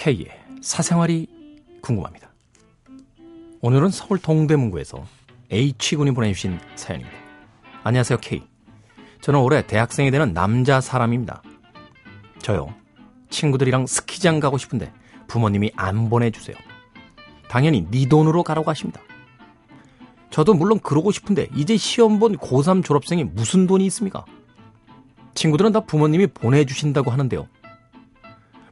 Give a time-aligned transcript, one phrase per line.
[0.00, 0.28] K의
[0.62, 1.26] 사생활이
[1.82, 2.32] 궁금합니다.
[3.60, 5.04] 오늘은 서울 동대문구에서
[5.50, 7.18] H군이 보내주신 사연입니다.
[7.84, 8.42] 안녕하세요, K.
[9.20, 11.42] 저는 올해 대학생이 되는 남자 사람입니다.
[12.40, 12.74] 저요.
[13.28, 14.90] 친구들이랑 스키장 가고 싶은데
[15.28, 16.56] 부모님이 안 보내주세요.
[17.50, 19.02] 당연히 네 돈으로 가라고 하십니다.
[20.30, 24.24] 저도 물론 그러고 싶은데 이제 시험 본 고3 졸업생이 무슨 돈이 있습니까?
[25.34, 27.46] 친구들은 다 부모님이 보내주신다고 하는데요.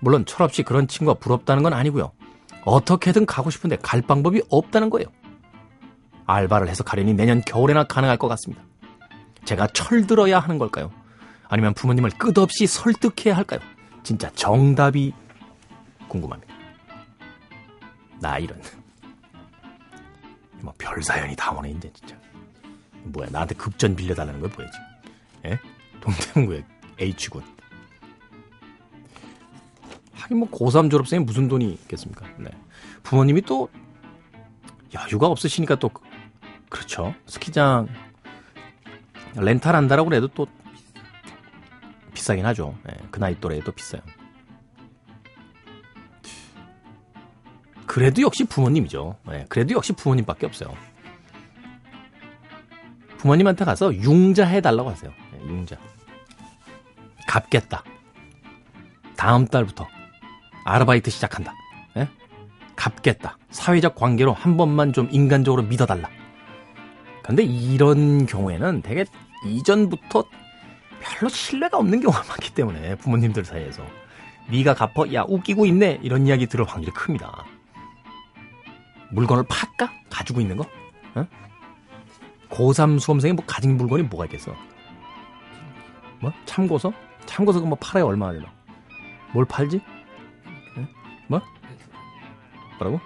[0.00, 2.12] 물론 철없이 그런 친구가 부럽다는 건 아니고요.
[2.64, 5.06] 어떻게든 가고 싶은데 갈 방법이 없다는 거예요.
[6.26, 8.62] 알바를 해서 가려니 내년 겨울에나 가능할 것 같습니다.
[9.44, 10.90] 제가 철들어야 하는 걸까요?
[11.48, 13.60] 아니면 부모님을 끝없이 설득해야 할까요?
[14.02, 15.12] 진짜 정답이
[16.08, 16.52] 궁금합니다.
[18.20, 18.60] 나 이런.
[20.62, 22.16] 뭐 별 사연이 다 오네 이제 진짜.
[23.04, 24.86] 뭐야 나한테 급전 빌려달라는 거야 뭐야 지금.
[25.52, 25.58] 예?
[26.00, 26.64] 동대문구의
[26.98, 27.42] H군.
[30.26, 32.26] 하긴 뭐 고3 졸업생이 무슨 돈이 있겠습니까?
[32.38, 32.50] 네.
[33.04, 33.68] 부모님이 또
[34.94, 35.90] 여유가 없으시니까 또
[36.68, 37.14] 그렇죠.
[37.26, 37.88] 스키장
[39.36, 40.46] 렌탈 한다라고 해도 또
[42.12, 42.74] 비싸긴 하죠.
[42.84, 44.02] 네, 그 나이 또래에 도 비싸요.
[47.86, 49.16] 그래도 역시 부모님이죠.
[49.28, 50.74] 네, 그래도 역시 부모님밖에 없어요.
[53.18, 55.12] 부모님한테 가서 융자 해달라고 하세요.
[55.32, 55.76] 네, 융자.
[57.28, 57.84] 갚겠다.
[59.16, 59.86] 다음 달부터
[60.66, 61.54] 아르바이트 시작한다.
[61.96, 62.08] 예?
[62.74, 63.38] 갚겠다.
[63.50, 66.10] 사회적 관계로 한 번만 좀 인간적으로 믿어달라.
[67.22, 69.04] 근데 이런 경우에는 되게
[69.44, 70.24] 이전부터
[71.00, 73.84] 별로 신뢰가 없는 경우가 많기 때문에 부모님들 사이에서
[74.50, 77.44] 네가 갚어 야 웃기고 있네 이런 이야기 들을 확률이 큽니다.
[79.10, 79.92] 물건을 팔까?
[80.10, 80.66] 가지고 있는 거?
[81.14, 81.26] 어?
[82.50, 84.52] 고3 수험생이 뭐 가진 물건이 뭐가 있겠어?
[86.20, 86.32] 뭐?
[86.44, 86.92] 참고서?
[87.24, 88.52] 참고서 그뭐 팔아야 얼마나 되나?
[89.32, 89.80] 뭘 팔지?
[91.28, 91.38] 네?
[91.38, 91.40] 뭐?
[92.78, 93.00] 뭐라고?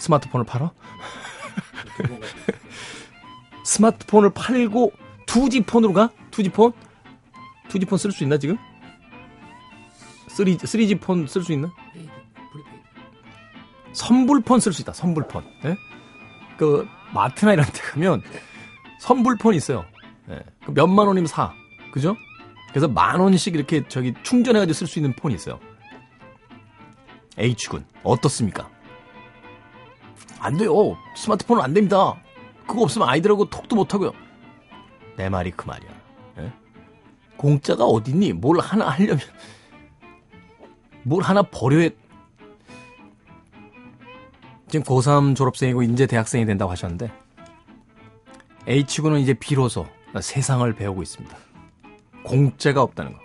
[0.00, 0.70] 스마트폰을 팔아?
[3.64, 4.92] 스마트폰을 팔고
[5.26, 6.10] 2G 폰으로 가?
[6.30, 6.72] 2G 폰?
[7.68, 8.56] 2G 폰 쓸 수 있나 지금?
[10.28, 11.70] 3, 3G 폰 쓸 수 있나?
[13.92, 14.92] 선불폰 쓸 수 있다.
[14.94, 15.44] 선불폰.
[15.66, 15.76] 예?
[16.56, 18.22] 그 마트나 이런 데 가면
[19.00, 19.84] 선불폰 있어요.
[20.30, 20.40] 예.
[20.64, 21.52] 그 몇만 원이면 사.
[21.92, 22.16] 그죠?
[22.70, 25.60] 그래서 만 원씩 이렇게 저기 충전해가지고 쓸 수 있는 폰이 있어요.
[27.38, 28.68] H군 어떻습니까?
[30.40, 30.96] 안 돼요.
[31.16, 32.14] 스마트폰은 안 됩니다.
[32.66, 34.12] 그거 없으면 아이들하고 톡도 못 하고요.
[35.16, 35.90] 내 말이 그 말이야.
[36.38, 36.52] 예?
[37.36, 38.32] 공짜가 어딨니?
[38.32, 39.20] 뭘 하나 하려면
[41.04, 41.90] 뭘 하나 버려야
[44.68, 47.12] 지금 고3 졸업생이고 이제 대학생이 된다고 하셨는데
[48.66, 49.86] H군은 이제 비로소
[50.20, 51.36] 세상을 배우고 있습니다.
[52.24, 53.18] 공짜가 없다는 거.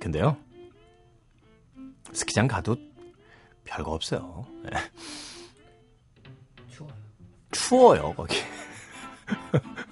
[0.00, 0.36] 근데요.
[2.12, 2.76] 스키장 가도
[3.64, 4.46] 별거 없어요.
[4.72, 4.78] 예.
[6.70, 6.94] 추워요.
[7.50, 8.36] 추워요, 거기.